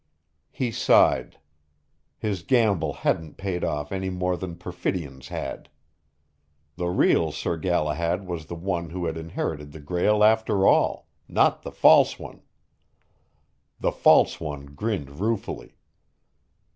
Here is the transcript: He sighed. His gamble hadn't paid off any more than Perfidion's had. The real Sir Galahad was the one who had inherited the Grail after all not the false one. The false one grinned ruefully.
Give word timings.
He 0.49 0.71
sighed. 0.71 1.37
His 2.17 2.41
gamble 2.41 2.91
hadn't 3.05 3.37
paid 3.37 3.63
off 3.63 3.91
any 3.91 4.09
more 4.09 4.35
than 4.35 4.55
Perfidion's 4.55 5.27
had. 5.27 5.69
The 6.75 6.87
real 6.89 7.31
Sir 7.31 7.55
Galahad 7.55 8.25
was 8.25 8.47
the 8.47 8.55
one 8.55 8.89
who 8.89 9.05
had 9.05 9.15
inherited 9.15 9.73
the 9.73 9.79
Grail 9.79 10.23
after 10.23 10.65
all 10.65 11.07
not 11.27 11.61
the 11.61 11.71
false 11.71 12.17
one. 12.17 12.41
The 13.79 13.91
false 13.91 14.39
one 14.41 14.65
grinned 14.73 15.19
ruefully. 15.19 15.77